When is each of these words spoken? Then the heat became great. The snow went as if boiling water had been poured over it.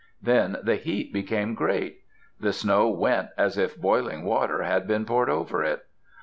Then 0.19 0.57
the 0.63 0.77
heat 0.77 1.13
became 1.13 1.53
great. 1.53 1.99
The 2.39 2.53
snow 2.53 2.89
went 2.89 3.27
as 3.37 3.55
if 3.55 3.79
boiling 3.79 4.23
water 4.25 4.63
had 4.63 4.87
been 4.87 5.05
poured 5.05 5.29
over 5.29 5.63
it. 5.63 5.85